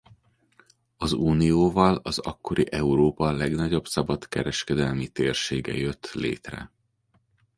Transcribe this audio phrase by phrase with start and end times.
[0.97, 6.71] Az unióval az akkori Európa legnagyobb szabadkereskedelmi térsége jött létre.